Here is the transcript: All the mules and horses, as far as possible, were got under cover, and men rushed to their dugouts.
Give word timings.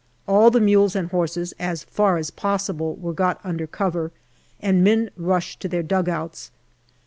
All 0.27 0.49
the 0.49 0.59
mules 0.59 0.95
and 0.95 1.11
horses, 1.11 1.53
as 1.59 1.83
far 1.83 2.17
as 2.17 2.31
possible, 2.31 2.95
were 2.95 3.13
got 3.13 3.39
under 3.43 3.67
cover, 3.67 4.11
and 4.59 4.83
men 4.83 5.11
rushed 5.15 5.59
to 5.59 5.67
their 5.67 5.83
dugouts. 5.83 6.49